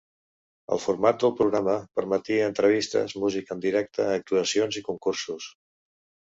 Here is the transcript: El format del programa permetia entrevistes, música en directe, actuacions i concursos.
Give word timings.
El 0.75 0.79
format 0.85 1.19
del 1.23 1.33
programa 1.41 1.75
permetia 1.99 2.47
entrevistes, 2.53 3.13
música 3.25 3.55
en 3.57 3.61
directe, 3.67 4.09
actuacions 4.15 4.81
i 4.83 4.85
concursos. 4.91 5.53